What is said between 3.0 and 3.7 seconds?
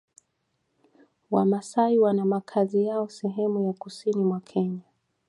sehemu